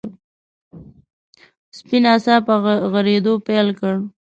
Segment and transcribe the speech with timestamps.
[1.77, 2.55] سپي ناڅاپه
[2.93, 3.93] غريدو پيل کړ.